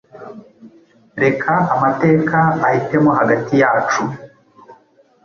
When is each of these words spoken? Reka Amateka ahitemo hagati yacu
Reka 1.23 1.53
Amateka 1.75 2.37
ahitemo 2.67 3.09
hagati 3.19 3.53
yacu 3.61 4.01